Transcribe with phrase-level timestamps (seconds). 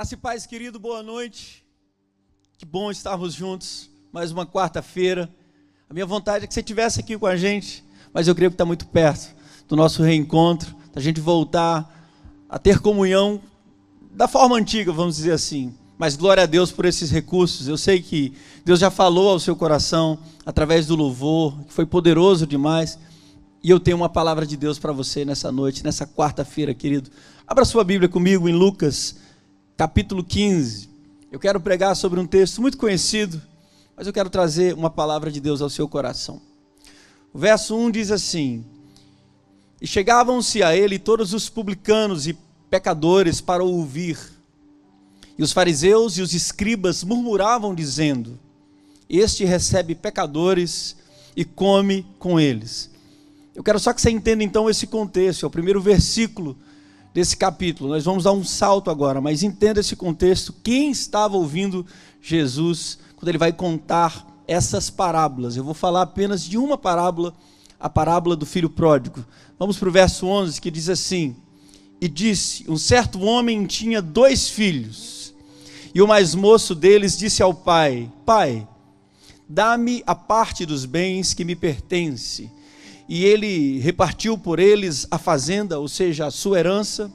[0.00, 1.62] Graça e paz, querido, boa noite.
[2.56, 5.28] Que bom estarmos juntos, mais uma quarta-feira.
[5.90, 8.54] A minha vontade é que você estivesse aqui com a gente, mas eu creio que
[8.54, 9.36] está muito perto
[9.68, 11.86] do nosso reencontro, da gente voltar
[12.48, 13.42] a ter comunhão
[14.10, 15.74] da forma antiga, vamos dizer assim.
[15.98, 17.68] Mas glória a Deus por esses recursos.
[17.68, 18.32] Eu sei que
[18.64, 22.98] Deus já falou ao seu coração através do louvor, que foi poderoso demais.
[23.62, 27.10] E eu tenho uma palavra de Deus para você nessa noite, nessa quarta-feira, querido.
[27.46, 29.28] Abra sua Bíblia comigo em Lucas
[29.80, 30.90] capítulo 15.
[31.32, 33.40] Eu quero pregar sobre um texto muito conhecido,
[33.96, 36.38] mas eu quero trazer uma palavra de Deus ao seu coração.
[37.32, 38.62] O verso 1 diz assim:
[39.80, 42.36] E chegavam-se a ele todos os publicanos e
[42.68, 44.18] pecadores para ouvir.
[45.38, 48.38] E os fariseus e os escribas murmuravam, dizendo:
[49.08, 50.94] Este recebe pecadores
[51.34, 52.90] e come com eles.
[53.54, 56.54] Eu quero só que você entenda então esse contexto, é o primeiro versículo
[57.12, 57.90] desse capítulo.
[57.90, 60.54] Nós vamos dar um salto agora, mas entenda esse contexto.
[60.62, 61.84] Quem estava ouvindo
[62.20, 65.56] Jesus quando ele vai contar essas parábolas?
[65.56, 67.34] Eu vou falar apenas de uma parábola,
[67.78, 69.24] a parábola do filho pródigo.
[69.58, 71.36] Vamos para o verso 11 que diz assim:
[72.00, 75.34] E disse: Um certo homem tinha dois filhos,
[75.94, 78.66] e o mais moço deles disse ao pai: Pai,
[79.48, 82.50] dá-me a parte dos bens que me pertence
[83.10, 87.10] e ele repartiu por eles a fazenda, ou seja, a sua herança.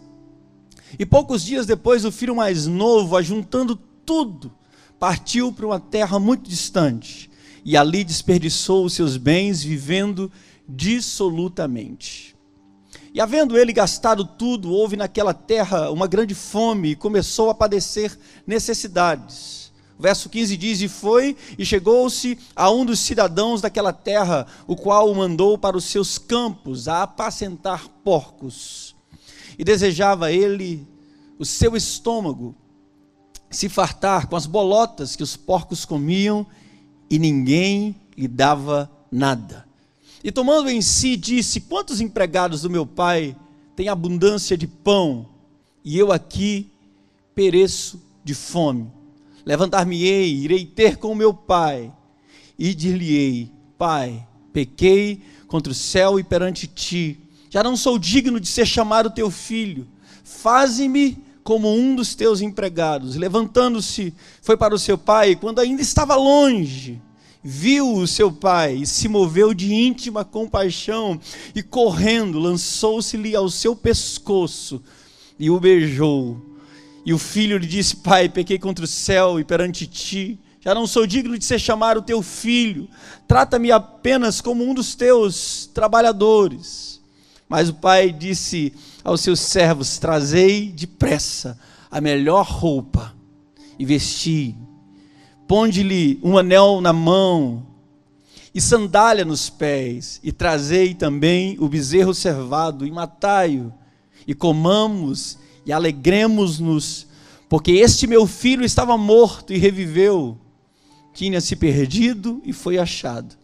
[1.00, 4.54] E poucos dias depois, o filho mais novo, ajuntando tudo,
[5.00, 7.32] partiu para uma terra muito distante
[7.64, 10.30] e ali desperdiçou os seus bens, vivendo
[10.68, 12.36] dissolutamente.
[13.14, 18.20] E havendo ele gastado tudo, houve naquela terra uma grande fome e começou a padecer
[18.46, 19.65] necessidades.
[19.98, 24.76] O verso 15 diz: E foi e chegou-se a um dos cidadãos daquela terra, o
[24.76, 28.96] qual o mandou para os seus campos a apacentar porcos.
[29.58, 30.86] E desejava ele
[31.40, 32.56] o seu estômago
[33.50, 36.46] se fartar com as bolotas que os porcos comiam,
[37.10, 39.66] e ninguém lhe dava nada.
[40.22, 43.36] E tomando em si, disse: Quantos empregados do meu pai
[43.76, 45.30] têm abundância de pão,
[45.86, 46.70] e eu aqui
[47.34, 48.95] pereço de fome?
[49.46, 51.94] Levantar-me-ei, irei ter com meu pai,
[52.58, 57.20] e dir-lhe-ei: Pai, pequei contra o céu e perante ti,
[57.50, 59.88] já não sou digno de ser chamado teu filho,
[60.24, 63.16] faze-me como um dos teus empregados.
[63.16, 67.00] Levantando-se, foi para o seu pai, e quando ainda estava longe,
[67.44, 71.20] viu o seu pai e se moveu de íntima compaixão,
[71.54, 74.82] e correndo, lançou-se-lhe ao seu pescoço
[75.38, 76.55] e o beijou.
[77.06, 80.40] E o filho lhe disse: Pai, pequei contra o céu e perante ti.
[80.60, 82.90] Já não sou digno de ser chamado teu filho.
[83.28, 87.00] Trata-me apenas como um dos teus trabalhadores.
[87.48, 88.74] Mas o pai disse
[89.04, 91.60] aos seus servos: Trazei depressa
[91.92, 93.14] a melhor roupa
[93.78, 94.56] e vesti.
[95.48, 97.68] Ponde-lhe um anel na mão
[98.54, 103.72] e sandália nos pés, e trazei também o bezerro cervado e matai-o,
[104.26, 107.08] e comamos e alegremos-nos,
[107.50, 110.38] porque este meu filho estava morto e reviveu,
[111.14, 113.36] tinha se perdido e foi achado.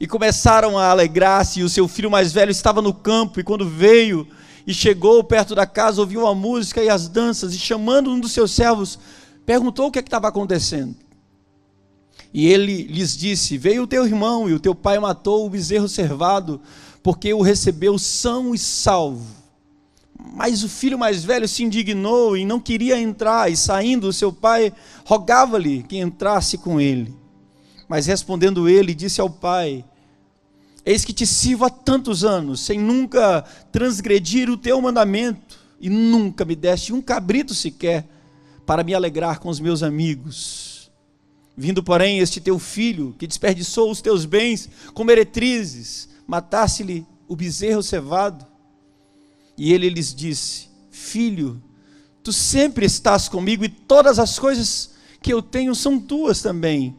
[0.00, 3.68] E começaram a alegrar-se, e o seu filho mais velho estava no campo, e quando
[3.68, 4.26] veio
[4.66, 8.32] e chegou perto da casa, ouviu a música e as danças, e chamando um dos
[8.32, 8.98] seus servos,
[9.46, 10.94] perguntou o que é estava acontecendo.
[12.34, 15.88] E ele lhes disse: Veio o teu irmão, e o teu pai matou o bezerro
[15.88, 16.60] cervado,
[17.02, 19.37] porque o recebeu são e salvo.
[20.18, 24.72] Mas o filho mais velho se indignou e não queria entrar, e saindo, seu pai
[25.04, 27.14] rogava-lhe que entrasse com ele.
[27.88, 29.84] Mas respondendo ele, disse ao pai:
[30.84, 36.44] Eis que te sirvo há tantos anos, sem nunca transgredir o teu mandamento, e nunca
[36.44, 38.06] me deste um cabrito sequer
[38.66, 40.90] para me alegrar com os meus amigos.
[41.56, 47.82] Vindo, porém, este teu filho, que desperdiçou os teus bens com meretrizes, matasse-lhe o bezerro
[47.82, 48.46] cevado.
[49.58, 51.60] E ele lhes disse: Filho,
[52.22, 56.96] tu sempre estás comigo e todas as coisas que eu tenho são tuas também.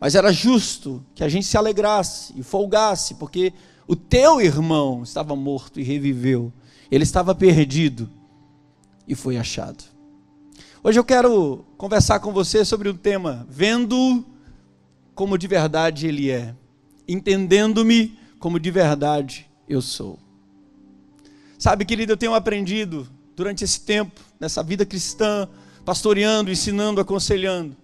[0.00, 3.52] Mas era justo que a gente se alegrasse e folgasse, porque
[3.86, 6.50] o teu irmão estava morto e reviveu.
[6.90, 8.10] Ele estava perdido
[9.06, 9.84] e foi achado.
[10.82, 14.24] Hoje eu quero conversar com você sobre um tema: vendo
[15.14, 16.54] como de verdade ele é,
[17.06, 20.23] entendendo-me como de verdade eu sou.
[21.64, 25.48] Sabe, querido, eu tenho aprendido durante esse tempo, nessa vida cristã,
[25.82, 27.74] pastoreando, ensinando, aconselhando,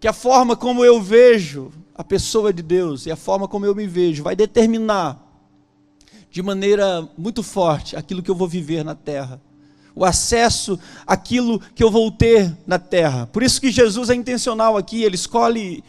[0.00, 3.74] que a forma como eu vejo a pessoa de Deus e a forma como eu
[3.74, 5.22] me vejo vai determinar
[6.30, 9.42] de maneira muito forte aquilo que eu vou viver na terra.
[9.94, 13.26] o acesso àquilo que eu vou ter na terra.
[13.26, 15.84] Por isso que Jesus é intencional aqui, ele escolhe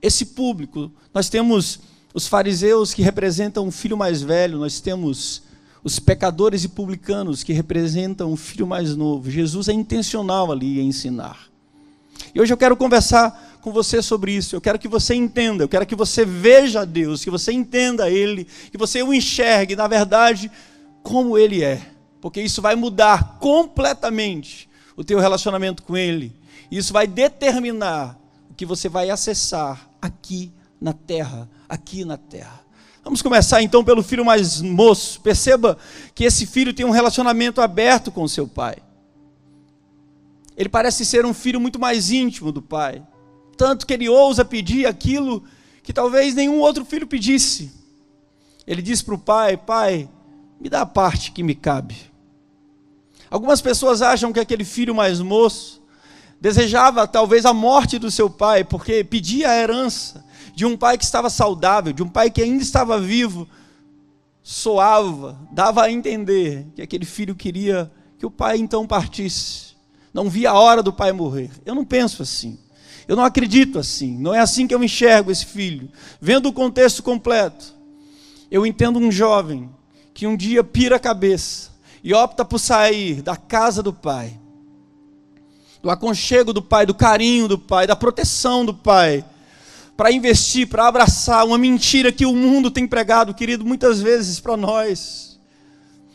[0.00, 0.90] esse público.
[1.12, 1.80] Nós temos
[2.14, 5.44] os fariseus que representam o filho mais velho, nós temos
[5.86, 9.30] os pecadores e publicanos que representam o filho mais novo.
[9.30, 11.46] Jesus é intencional ali em ensinar.
[12.34, 14.56] E hoje eu quero conversar com você sobre isso.
[14.56, 18.48] Eu quero que você entenda, eu quero que você veja Deus, que você entenda Ele,
[18.70, 20.50] que você o enxergue, na verdade,
[21.04, 21.96] como Ele é
[22.26, 26.34] porque isso vai mudar completamente o teu relacionamento com Ele.
[26.68, 28.18] Isso vai determinar
[28.50, 32.65] o que você vai acessar aqui na terra, aqui na terra.
[33.06, 35.20] Vamos começar então pelo filho mais moço.
[35.20, 35.78] Perceba
[36.12, 38.78] que esse filho tem um relacionamento aberto com seu pai.
[40.56, 43.00] Ele parece ser um filho muito mais íntimo do pai,
[43.56, 45.44] tanto que ele ousa pedir aquilo
[45.84, 47.70] que talvez nenhum outro filho pedisse.
[48.66, 50.10] Ele diz para o pai: Pai,
[50.60, 51.96] me dá a parte que me cabe.
[53.30, 55.80] Algumas pessoas acham que aquele filho mais moço
[56.40, 60.25] desejava talvez a morte do seu pai, porque pedia a herança
[60.56, 63.46] de um pai que estava saudável, de um pai que ainda estava vivo,
[64.42, 69.76] soava, dava a entender que aquele filho queria que o pai então partisse.
[70.14, 71.50] Não via a hora do pai morrer.
[71.66, 72.58] Eu não penso assim.
[73.06, 74.16] Eu não acredito assim.
[74.16, 75.90] Não é assim que eu enxergo esse filho.
[76.18, 77.74] Vendo o contexto completo,
[78.50, 79.68] eu entendo um jovem
[80.14, 81.70] que um dia pira a cabeça
[82.02, 84.40] e opta por sair da casa do pai,
[85.82, 89.22] do aconchego do pai, do carinho do pai, da proteção do pai,
[89.96, 94.56] para investir, para abraçar uma mentira que o mundo tem pregado, querido, muitas vezes para
[94.56, 95.38] nós.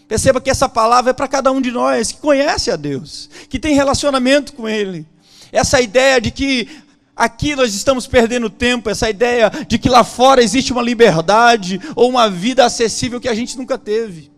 [0.08, 3.58] Perceba que essa palavra é para cada um de nós que conhece a Deus, que
[3.58, 5.08] tem relacionamento com Ele.
[5.52, 6.68] Essa ideia de que
[7.16, 12.10] aqui nós estamos perdendo tempo, essa ideia de que lá fora existe uma liberdade ou
[12.10, 14.32] uma vida acessível que a gente nunca teve.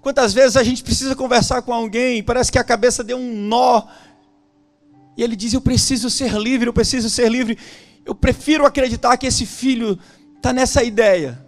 [0.00, 3.82] Quantas vezes a gente precisa conversar com alguém, parece que a cabeça deu um nó,
[5.16, 7.58] e ele diz: Eu preciso ser livre, eu preciso ser livre.
[8.10, 9.96] Eu prefiro acreditar que esse filho
[10.36, 11.40] está nessa ideia.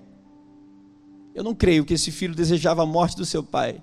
[1.35, 3.83] Eu não creio que esse filho desejava a morte do seu pai,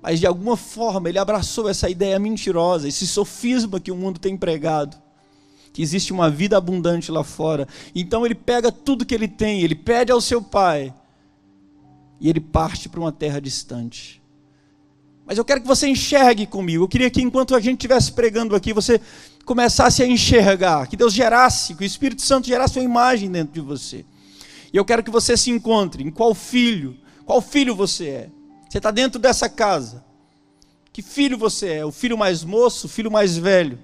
[0.00, 4.36] mas de alguma forma ele abraçou essa ideia mentirosa, esse sofisma que o mundo tem
[4.36, 4.96] pregado
[5.72, 7.66] que existe uma vida abundante lá fora.
[7.92, 10.94] Então ele pega tudo que ele tem, ele pede ao seu pai
[12.20, 14.22] e ele parte para uma terra distante.
[15.26, 16.84] Mas eu quero que você enxergue comigo.
[16.84, 19.00] Eu queria que enquanto a gente estivesse pregando aqui, você
[19.44, 23.60] começasse a enxergar, que Deus gerasse, que o Espírito Santo gerasse uma imagem dentro de
[23.60, 24.04] você.
[24.72, 28.30] E eu quero que você se encontre em qual filho, qual filho você é.
[28.68, 30.04] Você está dentro dessa casa.
[30.92, 31.84] Que filho você é?
[31.84, 33.78] O filho mais moço, o filho mais velho?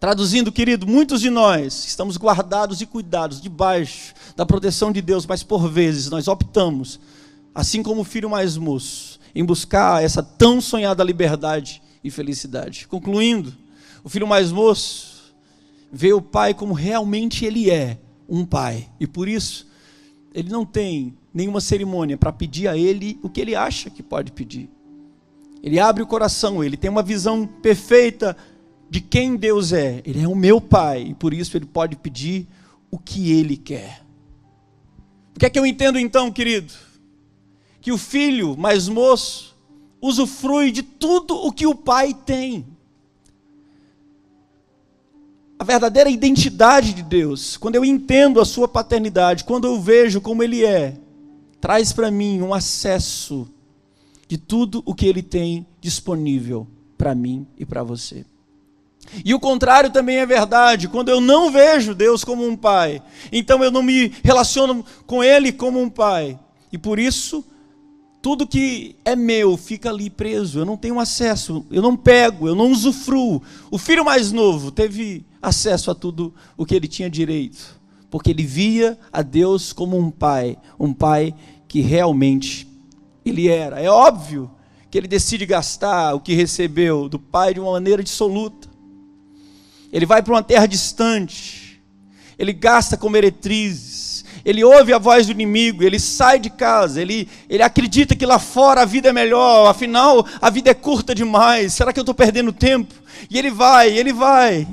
[0.00, 5.42] Traduzindo, querido, muitos de nós estamos guardados e cuidados debaixo da proteção de Deus, mas
[5.42, 6.98] por vezes nós optamos
[7.54, 12.86] assim como o filho mais moço, em buscar essa tão sonhada liberdade e felicidade.
[12.88, 13.54] Concluindo,
[14.02, 15.34] o filho mais moço
[15.92, 17.98] vê o pai como realmente ele é,
[18.28, 19.68] um pai, e por isso
[20.32, 24.32] ele não tem nenhuma cerimônia para pedir a ele o que ele acha que pode
[24.32, 24.70] pedir.
[25.62, 28.36] Ele abre o coração, ele tem uma visão perfeita
[28.88, 30.00] de quem Deus é.
[30.06, 32.46] Ele é o meu pai, e por isso ele pode pedir
[32.90, 34.02] o que ele quer.
[35.36, 36.72] O que é que eu entendo então, querido?
[37.80, 39.56] que o filho mais moço
[40.00, 42.66] usufrui de tudo o que o pai tem.
[45.60, 50.42] A verdadeira identidade de Deus, quando eu entendo a sua paternidade, quando eu vejo como
[50.42, 50.96] ele é,
[51.60, 53.46] traz para mim um acesso
[54.26, 58.24] de tudo o que ele tem disponível para mim e para você.
[59.22, 60.88] E o contrário também é verdade.
[60.88, 65.52] Quando eu não vejo Deus como um pai, então eu não me relaciono com Ele
[65.52, 66.38] como um pai.
[66.72, 67.44] E por isso
[68.22, 72.54] tudo que é meu fica ali preso, eu não tenho acesso, eu não pego, eu
[72.54, 73.42] não usufruo.
[73.70, 77.80] O filho mais novo teve acesso a tudo o que ele tinha direito,
[78.10, 81.34] porque ele via a Deus como um pai, um pai
[81.68, 82.68] que realmente
[83.24, 83.80] ele era.
[83.80, 84.50] É óbvio
[84.90, 88.68] que ele decide gastar o que recebeu do pai de uma maneira dissoluta.
[89.92, 91.80] Ele vai para uma terra distante,
[92.38, 94.10] ele gasta com meretrizes
[94.44, 98.38] ele ouve a voz do inimigo, ele sai de casa, ele, ele acredita que lá
[98.38, 102.14] fora a vida é melhor, afinal a vida é curta demais, será que eu estou
[102.14, 102.94] perdendo tempo?
[103.28, 104.66] E ele vai, ele vai.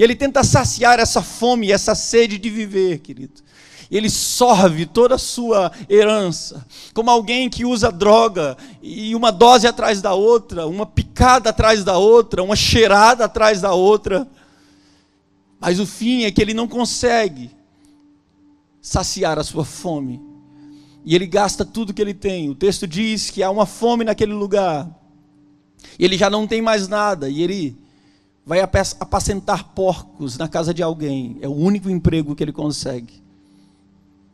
[0.00, 3.42] E ele tenta saciar essa fome, essa sede de viver, querido.
[3.90, 10.00] Ele sorve toda a sua herança, como alguém que usa droga, e uma dose atrás
[10.00, 14.26] da outra, uma picada atrás da outra, uma cheirada atrás da outra.
[15.60, 17.50] Mas o fim é que ele não consegue
[18.80, 20.18] saciar a sua fome.
[21.04, 22.48] E ele gasta tudo que ele tem.
[22.48, 24.90] O texto diz que há uma fome naquele lugar.
[25.98, 27.28] E ele já não tem mais nada.
[27.28, 27.79] E ele
[28.50, 31.38] vai apacentar porcos na casa de alguém.
[31.40, 33.22] É o único emprego que ele consegue.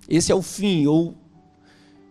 [0.09, 1.15] Esse é o fim, ou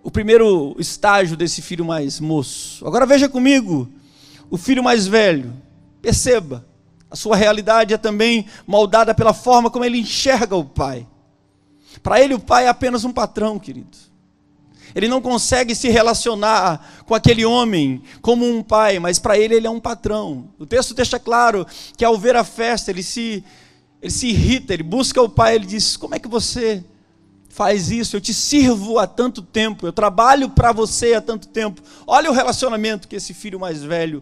[0.04, 2.86] o primeiro estágio desse filho mais moço.
[2.86, 3.90] Agora veja comigo,
[4.52, 5.52] o filho mais velho.
[6.00, 6.64] Perceba,
[7.10, 11.08] a sua realidade é também moldada pela forma como ele enxerga o pai.
[12.04, 13.98] Para ele, o pai é apenas um patrão, querido.
[14.94, 19.68] Ele não consegue se relacionar com aquele homem como um pai, mas para ele ele
[19.68, 20.50] é um patrão.
[20.60, 21.66] O texto deixa claro
[21.98, 23.44] que ao ver a festa, ele se
[24.02, 26.84] ele se irrita, ele busca o pai, ele diz: "Como é que você
[27.50, 28.18] faz isso?
[28.18, 31.82] Eu te sirvo há tanto tempo, eu trabalho para você há tanto tempo.
[32.06, 34.22] Olha o relacionamento que esse filho mais velho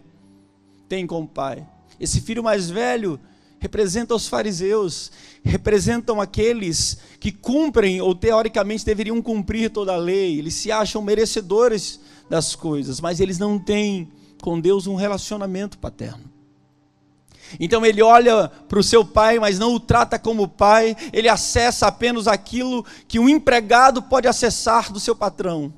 [0.88, 1.65] tem com o pai.
[2.00, 3.20] Esse filho mais velho
[3.63, 5.10] representa os fariseus,
[5.41, 11.98] representam aqueles que cumprem ou teoricamente deveriam cumprir toda a lei, eles se acham merecedores
[12.29, 16.25] das coisas, mas eles não têm com Deus um relacionamento paterno.
[17.58, 21.88] Então ele olha para o seu pai, mas não o trata como pai, ele acessa
[21.88, 25.74] apenas aquilo que um empregado pode acessar do seu patrão.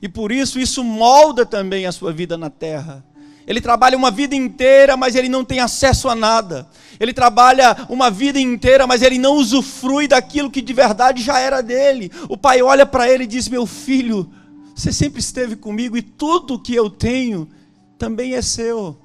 [0.00, 3.04] E por isso isso molda também a sua vida na terra.
[3.48, 6.68] Ele trabalha uma vida inteira, mas ele não tem acesso a nada.
[7.00, 11.62] Ele trabalha uma vida inteira, mas ele não usufrui daquilo que de verdade já era
[11.62, 12.12] dele.
[12.28, 14.30] O pai olha para ele e diz: Meu filho,
[14.74, 17.48] você sempre esteve comigo e tudo que eu tenho
[17.96, 18.98] também é seu.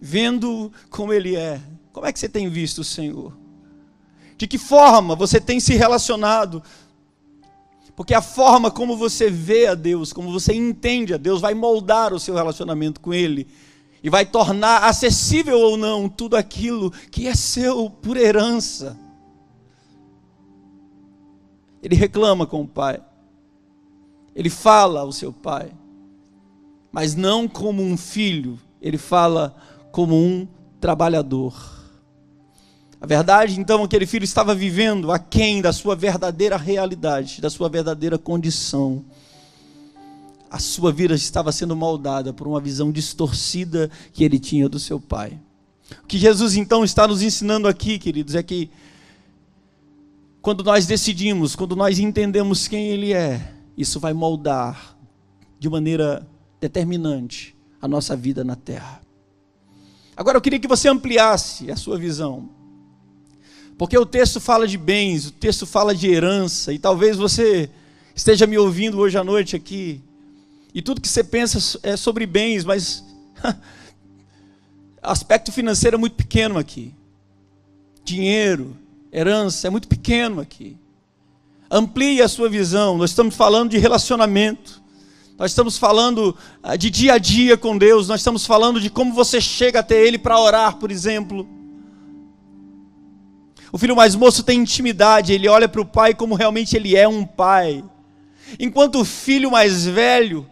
[0.00, 1.60] Vendo como ele é,
[1.92, 3.36] como é que você tem visto o Senhor?
[4.38, 6.62] De que forma você tem se relacionado
[7.96, 12.12] porque a forma como você vê a Deus, como você entende a Deus, vai moldar
[12.12, 13.46] o seu relacionamento com Ele
[14.02, 18.98] e vai tornar acessível ou não tudo aquilo que é seu por herança.
[21.82, 23.00] Ele reclama com o pai,
[24.34, 25.70] ele fala ao seu pai,
[26.90, 29.54] mas não como um filho, ele fala
[29.92, 30.48] como um
[30.80, 31.83] trabalhador.
[33.04, 38.16] A verdade, então, aquele filho estava vivendo aquém da sua verdadeira realidade, da sua verdadeira
[38.16, 39.04] condição.
[40.50, 44.98] A sua vida estava sendo moldada por uma visão distorcida que ele tinha do seu
[44.98, 45.38] pai.
[46.02, 48.70] O que Jesus então está nos ensinando aqui, queridos, é que
[50.40, 54.96] quando nós decidimos, quando nós entendemos quem Ele é, isso vai moldar
[55.58, 56.26] de maneira
[56.58, 59.02] determinante a nossa vida na terra.
[60.16, 62.63] Agora eu queria que você ampliasse a sua visão.
[63.76, 67.68] Porque o texto fala de bens, o texto fala de herança, e talvez você
[68.14, 70.00] esteja me ouvindo hoje à noite aqui,
[70.72, 73.04] e tudo que você pensa é sobre bens, mas
[75.02, 76.92] aspecto financeiro é muito pequeno aqui.
[78.04, 78.76] Dinheiro,
[79.12, 80.76] herança é muito pequeno aqui.
[81.70, 82.98] Amplie a sua visão.
[82.98, 84.82] Nós estamos falando de relacionamento.
[85.38, 88.08] Nós estamos falando ah, de dia a dia com Deus.
[88.08, 91.48] Nós estamos falando de como você chega até Ele para orar, por exemplo.
[93.74, 97.08] O filho mais moço tem intimidade, ele olha para o pai como realmente ele é
[97.08, 97.82] um pai.
[98.56, 100.48] Enquanto o filho mais velho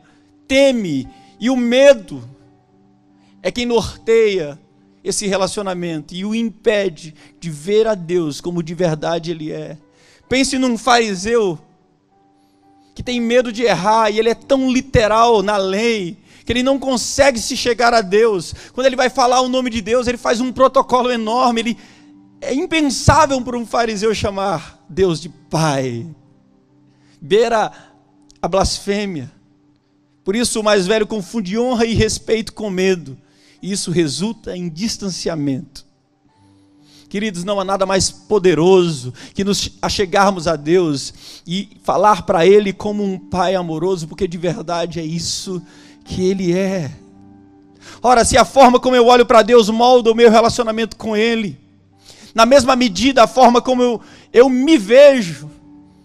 [0.48, 2.28] teme e o medo
[3.40, 4.58] é quem norteia
[5.04, 9.78] esse relacionamento e o impede de ver a Deus como de verdade ele é.
[10.28, 11.56] Pense num fariseu
[12.92, 16.76] que tem medo de errar e ele é tão literal na lei que ele não
[16.76, 18.52] consegue se chegar a Deus.
[18.72, 21.78] Quando ele vai falar o nome de Deus, ele faz um protocolo enorme, ele
[22.42, 26.04] é impensável para um fariseu chamar Deus de Pai.
[27.20, 27.72] Beira
[28.42, 29.30] a blasfêmia.
[30.24, 33.16] Por isso o mais velho confunde honra e respeito com medo.
[33.62, 35.86] E isso resulta em distanciamento.
[37.08, 41.14] Queridos, não há nada mais poderoso que nos achegarmos a Deus
[41.46, 45.62] e falar para Ele como um Pai amoroso, porque de verdade é isso
[46.04, 46.90] que Ele é.
[48.02, 51.61] Ora, se a forma como eu olho para Deus molda o meu relacionamento com Ele,
[52.34, 54.00] na mesma medida, a forma como eu,
[54.32, 55.50] eu me vejo,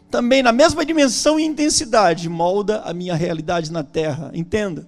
[0.10, 4.32] também na mesma dimensão e intensidade, molda a minha realidade na terra.
[4.34, 4.88] Entenda.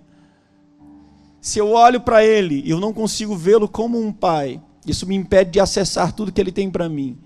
[1.41, 5.15] Se eu olho para Ele e eu não consigo vê-lo como um pai, isso me
[5.15, 7.17] impede de acessar tudo que Ele tem para mim.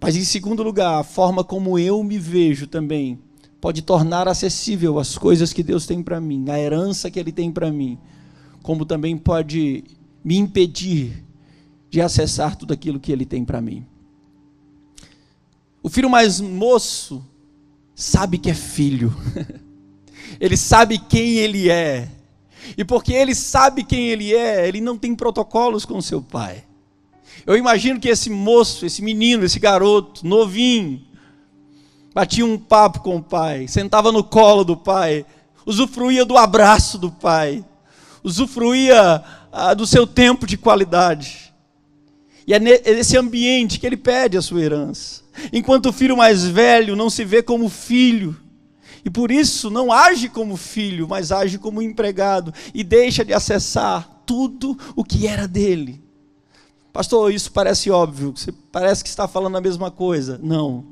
[0.00, 3.18] Mas, em segundo lugar, a forma como eu me vejo também
[3.60, 7.50] pode tornar acessível as coisas que Deus tem para mim, a herança que Ele tem
[7.50, 7.98] para mim,
[8.62, 9.84] como também pode
[10.22, 11.23] me impedir
[11.94, 13.86] de acessar tudo aquilo que ele tem para mim.
[15.80, 17.24] O filho mais moço
[17.94, 19.16] sabe que é filho.
[20.40, 22.08] ele sabe quem ele é.
[22.76, 26.64] E porque ele sabe quem ele é, ele não tem protocolos com seu pai.
[27.46, 31.00] Eu imagino que esse moço, esse menino, esse garoto, novinho,
[32.12, 35.24] batia um papo com o pai, sentava no colo do pai,
[35.64, 37.64] usufruía do abraço do pai,
[38.24, 39.22] usufruía
[39.52, 41.53] ah, do seu tempo de qualidade.
[42.46, 45.22] E é nesse ambiente que ele pede a sua herança.
[45.52, 48.36] Enquanto o filho mais velho não se vê como filho,
[49.04, 54.22] e por isso não age como filho, mas age como empregado, e deixa de acessar
[54.24, 56.02] tudo o que era dele.
[56.92, 60.38] Pastor, isso parece óbvio, você parece que está falando a mesma coisa.
[60.42, 60.84] Não,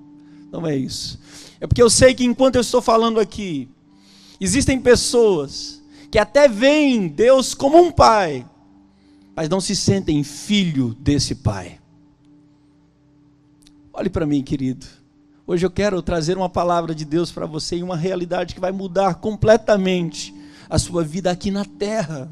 [0.50, 1.18] não é isso.
[1.60, 3.68] É porque eu sei que enquanto eu estou falando aqui,
[4.40, 5.80] existem pessoas
[6.10, 8.44] que até veem Deus como um pai,
[9.34, 11.78] mas não se sentem filho desse pai.
[13.92, 14.86] Olhe para mim, querido.
[15.46, 18.72] Hoje eu quero trazer uma palavra de Deus para você e uma realidade que vai
[18.72, 20.34] mudar completamente
[20.68, 22.30] a sua vida aqui na terra.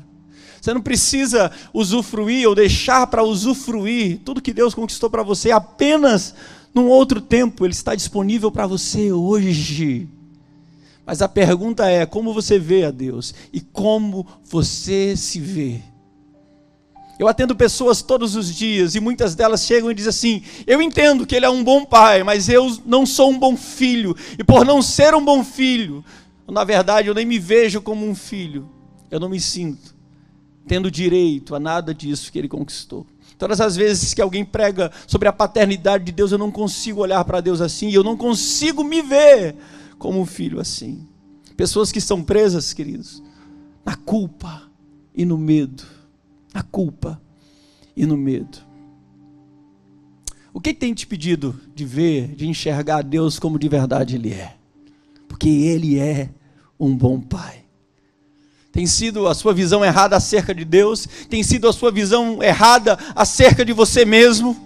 [0.61, 6.35] Você não precisa usufruir ou deixar para usufruir tudo que Deus conquistou para você apenas
[6.75, 7.65] num outro tempo.
[7.65, 10.09] Ele está disponível para você hoje.
[11.05, 15.90] Mas a pergunta é: como você vê a Deus e como você se vê?
[17.21, 21.27] Eu atendo pessoas todos os dias e muitas delas chegam e dizem assim: Eu entendo
[21.27, 24.65] que ele é um bom pai, mas eu não sou um bom filho, e por
[24.65, 26.03] não ser um bom filho,
[26.49, 28.71] na verdade eu nem me vejo como um filho,
[29.11, 29.95] eu não me sinto
[30.67, 33.07] tendo direito a nada disso que ele conquistou.
[33.37, 37.23] Todas as vezes que alguém prega sobre a paternidade de Deus, eu não consigo olhar
[37.27, 39.57] para Deus assim, e eu não consigo me ver
[39.99, 41.07] como um filho assim.
[41.55, 43.23] Pessoas que estão presas, queridos,
[43.85, 44.63] na culpa
[45.15, 46.00] e no medo.
[46.53, 47.21] Na culpa
[47.97, 48.59] e no medo.
[50.53, 54.57] O que tem te pedido de ver, de enxergar Deus como de verdade Ele é?
[55.29, 56.31] Porque Ele é
[56.79, 57.65] um bom Pai.
[58.73, 61.07] Tem sido a sua visão errada acerca de Deus?
[61.29, 64.57] Tem sido a sua visão errada acerca de você mesmo?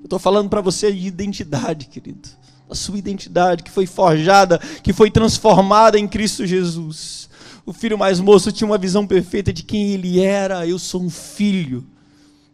[0.00, 2.28] Eu estou falando para você de identidade, querido.
[2.68, 7.28] A sua identidade que foi forjada, que foi transformada em Cristo Jesus.
[7.66, 10.64] O filho mais moço tinha uma visão perfeita de quem ele era.
[10.64, 11.84] Eu sou um filho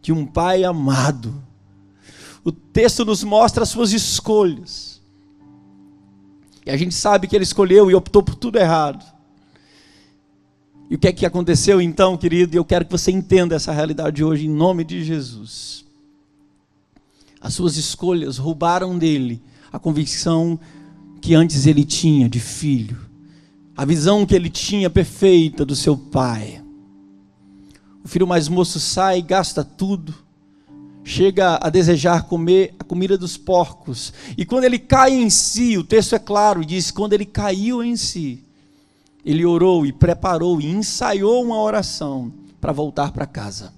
[0.01, 1.41] de um pai amado.
[2.43, 4.99] O texto nos mostra as suas escolhas.
[6.65, 9.05] E a gente sabe que ele escolheu e optou por tudo errado.
[10.89, 12.57] E o que é que aconteceu então, querido?
[12.57, 15.85] Eu quero que você entenda essa realidade hoje, em nome de Jesus.
[17.39, 20.59] As suas escolhas roubaram dele a convicção
[21.21, 22.97] que antes ele tinha de filho,
[23.75, 26.63] a visão que ele tinha perfeita do seu pai.
[28.03, 30.13] O filho mais moço sai, gasta tudo,
[31.03, 34.13] chega a desejar comer a comida dos porcos.
[34.37, 37.95] E quando ele cai em si, o texto é claro, diz: quando ele caiu em
[37.95, 38.43] si,
[39.25, 43.73] ele orou e preparou e ensaiou uma oração para voltar para casa.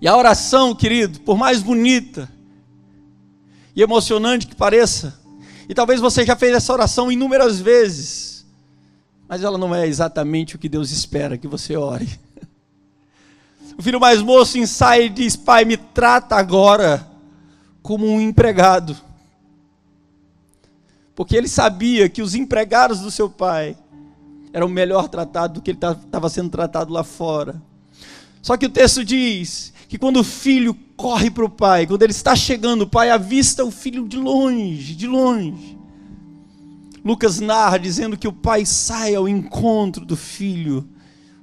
[0.00, 2.28] E a oração, querido, por mais bonita
[3.74, 5.18] e emocionante que pareça,
[5.68, 8.31] e talvez você já fez essa oração inúmeras vezes,
[9.32, 12.06] mas ela não é exatamente o que Deus espera que você ore.
[13.78, 17.08] O filho mais moço ensaia e diz: Pai, me trata agora
[17.82, 18.94] como um empregado.
[21.14, 23.74] Porque ele sabia que os empregados do seu pai
[24.52, 27.60] eram melhor tratados do que ele estava sendo tratado lá fora.
[28.42, 32.12] Só que o texto diz que quando o filho corre para o pai, quando ele
[32.12, 35.81] está chegando, o pai avista o filho de longe, de longe.
[37.04, 40.88] Lucas narra dizendo que o pai sai ao encontro do filho,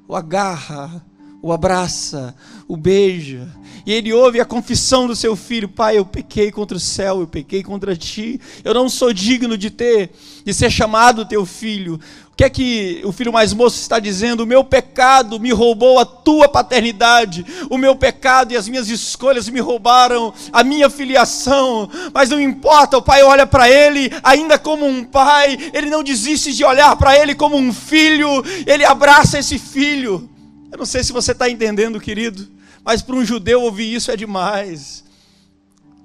[0.08, 1.06] o agarra,
[1.42, 2.34] o abraça,
[2.68, 3.48] o beija,
[3.86, 7.28] e ele ouve a confissão do seu filho: Pai, eu pequei contra o céu, eu
[7.28, 10.12] pequei contra ti, eu não sou digno de ter,
[10.44, 12.00] de ser chamado teu filho.
[12.32, 14.44] O que é que o filho mais moço está dizendo?
[14.44, 19.50] O meu pecado me roubou a tua paternidade, o meu pecado e as minhas escolhas
[19.50, 24.86] me roubaram a minha filiação, mas não importa, o pai olha para ele ainda como
[24.86, 29.60] um pai, ele não desiste de olhar para ele como um filho, ele abraça esse
[29.60, 30.30] filho.
[30.72, 32.48] Eu não sei se você está entendendo, querido,
[32.84, 35.04] mas para um judeu ouvir isso é demais.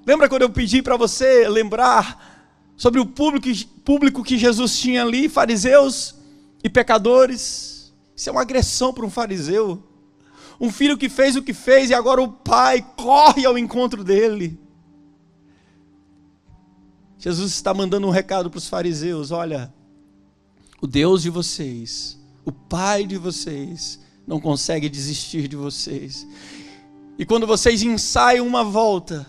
[0.05, 3.47] Lembra quando eu pedi para você lembrar sobre o público,
[3.83, 6.15] público que Jesus tinha ali, fariseus
[6.63, 7.93] e pecadores?
[8.15, 9.83] Isso é uma agressão para um fariseu.
[10.59, 14.57] Um filho que fez o que fez e agora o pai corre ao encontro dele.
[17.17, 19.73] Jesus está mandando um recado para os fariseus: olha,
[20.79, 26.27] o Deus de vocês, o Pai de vocês, não consegue desistir de vocês.
[27.17, 29.25] E quando vocês ensaiam uma volta,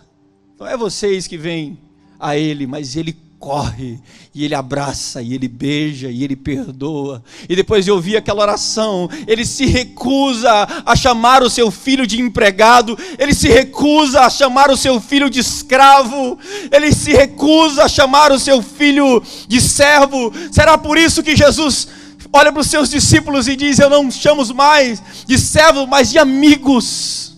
[0.59, 1.79] não é vocês que vêm
[2.19, 4.01] a Ele, mas Ele corre,
[4.35, 7.23] e ele abraça, e ele beija, e ele perdoa.
[7.49, 10.51] E depois de ouvir aquela oração, ele se recusa
[10.85, 15.31] a chamar o seu filho de empregado, ele se recusa a chamar o seu filho
[15.31, 16.39] de escravo,
[16.73, 20.33] ele se recusa a chamar o seu filho de servo.
[20.51, 21.87] Será por isso que Jesus
[22.33, 26.19] olha para os seus discípulos e diz: Eu não chamo mais de servo, mas de
[26.19, 27.36] amigos.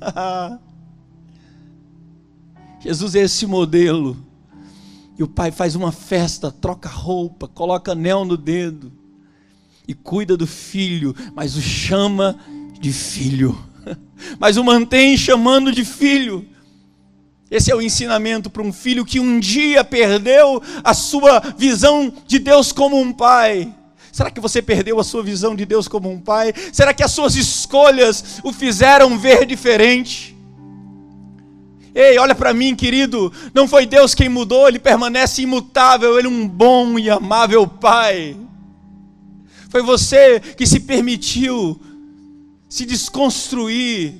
[2.80, 4.16] Jesus é esse modelo.
[5.18, 8.90] E o pai faz uma festa, troca roupa, coloca anel no dedo
[9.86, 12.38] e cuida do filho, mas o chama
[12.80, 13.58] de filho,
[14.38, 16.46] mas o mantém chamando de filho.
[17.50, 22.38] Esse é o ensinamento para um filho que um dia perdeu a sua visão de
[22.38, 23.74] Deus como um pai.
[24.20, 26.52] Será que você perdeu a sua visão de Deus como um pai?
[26.74, 30.36] Será que as suas escolhas o fizeram ver diferente?
[31.94, 33.32] Ei, olha para mim, querido.
[33.54, 36.18] Não foi Deus quem mudou, Ele permanece imutável.
[36.18, 38.36] Ele é um bom e amável Pai.
[39.70, 41.80] Foi você que se permitiu
[42.68, 44.16] se desconstruir,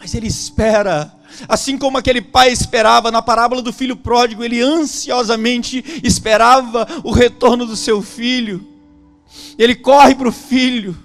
[0.00, 1.14] mas Ele espera.
[1.48, 7.64] Assim como aquele pai esperava na parábola do filho pródigo, ele ansiosamente esperava o retorno
[7.64, 8.71] do seu filho.
[9.58, 10.96] Ele corre para o filho.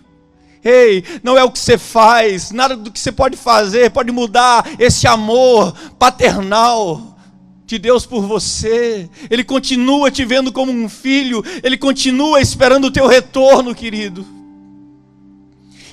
[0.63, 4.67] Ei, não é o que você faz, nada do que você pode fazer pode mudar
[4.77, 7.17] esse amor paternal
[7.65, 9.09] de Deus por você.
[9.29, 14.25] Ele continua te vendo como um filho, ele continua esperando o teu retorno, querido.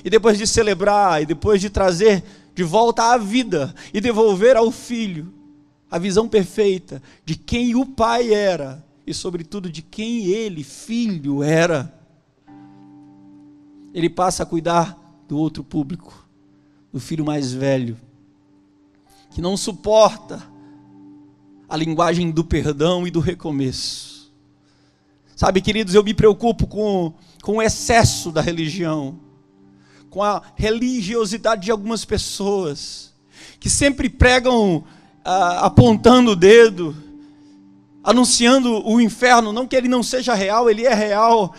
[0.03, 4.71] E depois de celebrar, e depois de trazer de volta à vida e devolver ao
[4.71, 5.33] filho
[5.91, 11.93] a visão perfeita de quem o pai era e, sobretudo, de quem ele, filho, era
[13.95, 16.27] ele passa a cuidar do outro público,
[16.91, 17.97] do filho mais velho,
[19.31, 20.43] que não suporta
[21.69, 24.33] a linguagem do perdão e do recomeço.
[25.33, 29.17] Sabe, queridos, eu me preocupo com, com o excesso da religião,
[30.09, 33.13] com a religiosidade de algumas pessoas,
[33.61, 34.83] que sempre pregam
[35.23, 36.93] ah, apontando o dedo,
[38.03, 41.55] anunciando o inferno, não que ele não seja real, ele é real,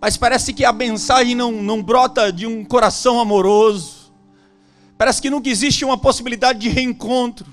[0.00, 4.12] mas parece que a mensagem não, não brota de um coração amoroso.
[4.96, 7.52] Parece que nunca existe uma possibilidade de reencontro.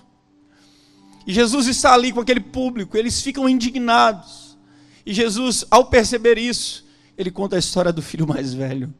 [1.26, 4.58] E Jesus está ali com aquele público, eles ficam indignados.
[5.04, 6.86] E Jesus, ao perceber isso,
[7.18, 8.94] ele conta a história do filho mais velho,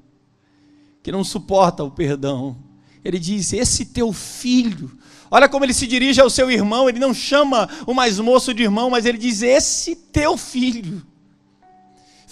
[1.04, 2.58] que não suporta o perdão.
[3.04, 4.92] Ele diz: Esse teu filho.
[5.30, 8.64] Olha como ele se dirige ao seu irmão, ele não chama o mais moço de
[8.64, 11.06] irmão, mas ele diz: Esse teu filho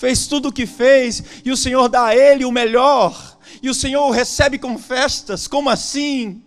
[0.03, 3.73] fez tudo o que fez, e o Senhor dá a ele o melhor, e o
[3.73, 6.41] Senhor o recebe com festas, como assim?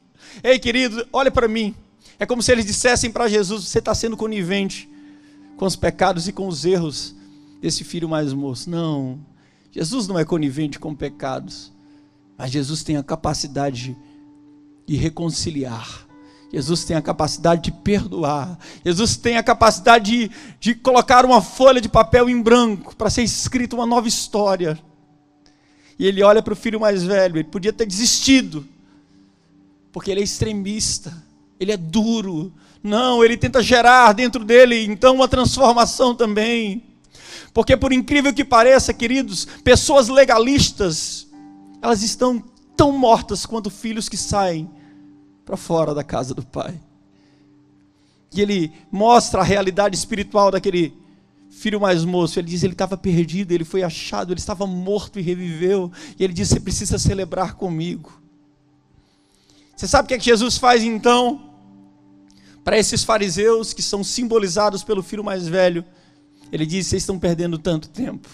[0.45, 1.75] Ei, querido, olha para mim.
[2.19, 4.87] É como se eles dissessem para Jesus: Você está sendo conivente
[5.57, 7.15] com os pecados e com os erros
[7.59, 8.69] desse filho mais moço.
[8.69, 9.19] Não,
[9.73, 11.73] Jesus não é conivente com pecados,
[12.37, 13.97] mas Jesus tem a capacidade
[14.85, 16.06] de reconciliar
[16.53, 18.59] Jesus tem a capacidade de perdoar.
[18.85, 20.31] Jesus tem a capacidade de,
[20.61, 24.79] de colocar uma folha de papel em branco para ser escrita uma nova história.
[25.99, 28.67] E ele olha para o filho mais velho, ele podia ter desistido,
[29.91, 31.13] porque ele é extremista,
[31.59, 32.53] ele é duro.
[32.83, 36.85] Não, ele tenta gerar dentro dele então uma transformação também.
[37.53, 41.27] Porque por incrível que pareça, queridos, pessoas legalistas,
[41.83, 42.45] elas estão
[42.77, 44.71] tão mortas quanto filhos que saem
[45.47, 46.79] para fora da casa do Pai.
[48.35, 50.93] E ele mostra a realidade espiritual daquele
[51.49, 52.39] filho mais moço.
[52.39, 55.91] Ele diz: ele estava perdido, ele foi achado, ele estava morto e reviveu.
[56.19, 58.21] E ele diz: você precisa celebrar comigo.
[59.75, 61.51] Você sabe o que, é que Jesus faz então?
[62.65, 65.85] Para esses fariseus que são simbolizados pelo filho mais velho,
[66.51, 68.29] ele diz: vocês estão perdendo tanto tempo.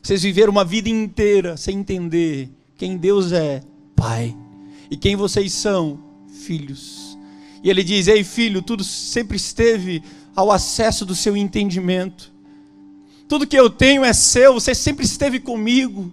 [0.00, 3.62] Vocês viveram uma vida inteira sem entender quem Deus é,
[3.96, 4.36] Pai,
[4.90, 6.13] e quem vocês são,
[6.44, 7.18] filhos.
[7.62, 10.02] E ele diz: Ei, filho, tudo sempre esteve
[10.36, 12.32] ao acesso do seu entendimento.
[13.26, 16.12] Tudo que eu tenho é seu, você sempre esteve comigo.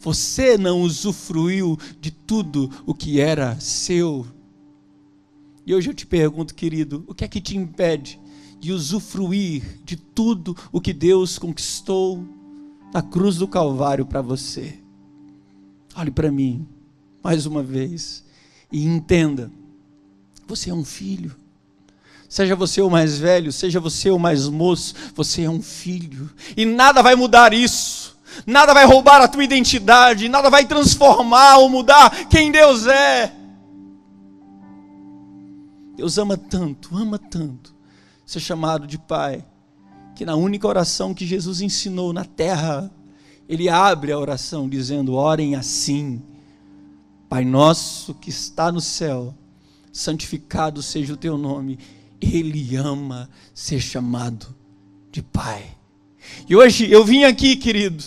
[0.00, 4.26] Você não usufruiu de tudo o que era seu.
[5.64, 8.20] E hoje eu te pergunto, querido, o que é que te impede
[8.58, 12.26] de usufruir de tudo o que Deus conquistou
[12.92, 14.80] na cruz do Calvário para você?
[15.94, 16.66] Olhe para mim,
[17.22, 18.24] mais uma vez
[18.72, 19.50] e entenda:
[20.48, 21.36] você é um filho.
[22.28, 26.30] Seja você o mais velho, seja você o mais moço, você é um filho.
[26.56, 28.16] E nada vai mudar isso.
[28.46, 33.30] Nada vai roubar a tua identidade, nada vai transformar ou mudar quem Deus é.
[35.94, 37.74] Deus ama tanto, ama tanto
[38.24, 39.44] ser chamado de pai.
[40.14, 42.90] que na única oração que Jesus ensinou na terra,
[43.48, 46.22] ele abre a oração dizendo: Orem assim,
[47.32, 49.34] Pai nosso que está no céu,
[49.90, 51.78] santificado seja o teu nome.
[52.20, 54.54] Ele ama ser chamado
[55.10, 55.64] de Pai.
[56.46, 58.04] E hoje eu vim aqui, querido,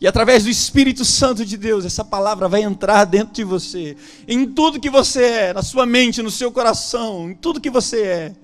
[0.00, 3.96] e através do Espírito Santo de Deus, essa palavra vai entrar dentro de você,
[4.28, 8.02] em tudo que você é, na sua mente, no seu coração, em tudo que você
[8.02, 8.36] é.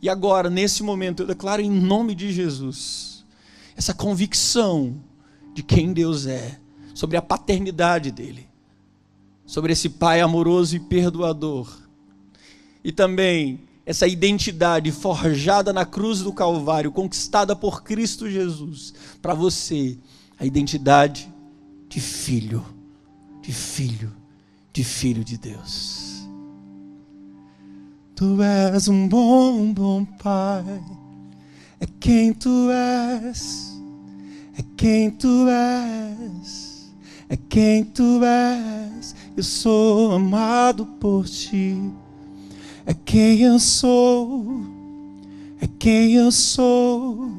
[0.00, 3.22] E agora, nesse momento, eu declaro em nome de Jesus,
[3.76, 4.96] essa convicção
[5.52, 6.58] de quem Deus é,
[7.00, 8.46] sobre a paternidade dEle,
[9.46, 11.66] sobre esse Pai amoroso e perdoador,
[12.84, 19.96] e também essa identidade forjada na cruz do Calvário, conquistada por Cristo Jesus, para você
[20.38, 21.32] a identidade
[21.88, 22.62] de filho,
[23.40, 24.12] de filho,
[24.70, 26.28] de filho de Deus.
[28.14, 30.84] Tu és um bom, bom Pai,
[31.80, 33.72] é quem tu és,
[34.58, 36.59] é quem tu és,
[37.30, 39.14] é quem tu és.
[39.34, 41.80] Eu sou amado por ti,
[42.84, 44.60] é quem eu sou,
[45.62, 47.30] é quem eu sou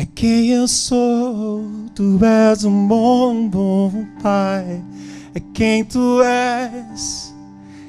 [0.00, 1.62] é quem eu sou.
[1.94, 4.82] Tu és um bom, bom Pai.
[5.34, 7.34] É quem tu és.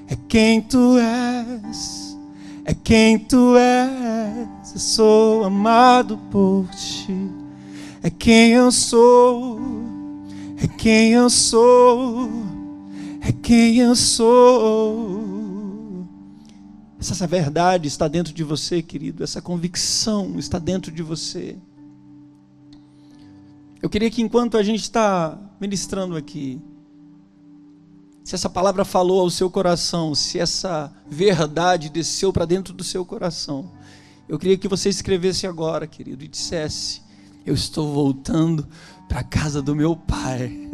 [0.10, 2.18] É quem tu és.
[2.66, 4.74] É quem tu és.
[4.74, 7.32] Eu sou amado por ti.
[8.04, 9.58] É quem eu sou.
[10.62, 12.30] É quem eu sou.
[13.20, 15.32] É quem eu sou.
[17.00, 19.24] Essa verdade está dentro de você, querido.
[19.24, 21.58] Essa convicção está dentro de você.
[23.82, 26.62] Eu queria que enquanto a gente está ministrando aqui,
[28.24, 33.04] se essa palavra falou ao seu coração, se essa verdade desceu para dentro do seu
[33.04, 33.72] coração,
[34.30, 37.02] eu queria que você escrevesse agora, querido, e dissesse:
[37.46, 38.68] Eu estou voltando
[39.08, 40.70] para a casa do meu pai.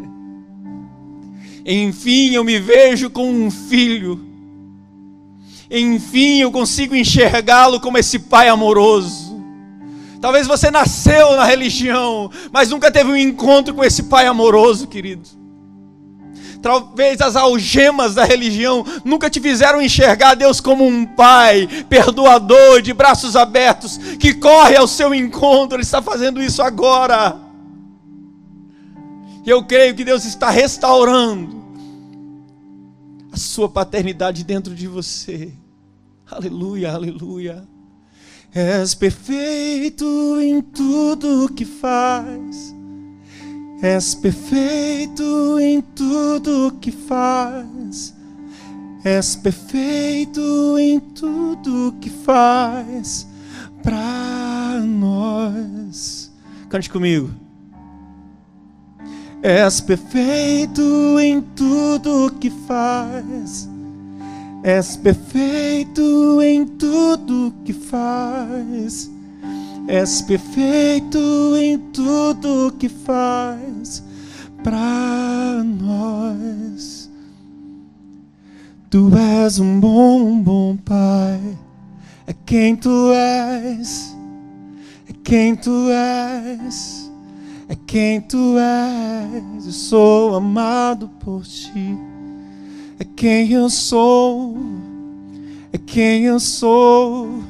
[1.66, 4.26] Enfim, eu me vejo como um filho.
[5.70, 9.28] Enfim, eu consigo enxergá-lo como esse pai amoroso.
[10.20, 15.28] Talvez você nasceu na religião, mas nunca teve um encontro com esse Pai amoroso, querido.
[16.62, 22.93] Talvez as algemas da religião nunca te fizeram enxergar Deus como um Pai perdoador, de
[22.93, 25.76] braços abertos, que corre ao seu encontro.
[25.76, 27.38] Ele está fazendo isso agora.
[29.46, 31.58] E eu creio que Deus está restaurando
[33.32, 35.54] a sua paternidade dentro de você.
[36.30, 37.65] Aleluia, aleluia.
[38.54, 40.06] És perfeito
[40.41, 42.76] em tudo que faz.
[43.82, 48.13] És perfeito em tudo que faz.
[49.04, 53.28] És perfeito em tudo que faz
[53.84, 56.32] para nós.
[56.70, 57.30] Cante comigo.
[59.44, 63.70] És perfeito em tudo que faz
[64.63, 69.10] És perfeito em tudo que faz.
[69.88, 71.17] És perfeito
[71.58, 74.04] em tudo que faz
[74.63, 77.10] para nós.
[78.89, 79.10] Tu
[79.43, 81.39] és um bom, bom Pai.
[82.26, 84.15] É quem tu és.
[85.10, 87.10] É quem tu és.
[87.69, 89.65] É quem tu és.
[89.65, 91.97] Eu sou amado por ti
[93.00, 94.58] é quem eu sou,
[95.71, 97.43] é quem eu sou,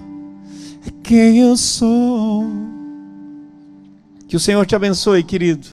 [1.08, 2.43] quem eu sou.
[4.28, 5.65] Que o Senhor te abençoe, querido.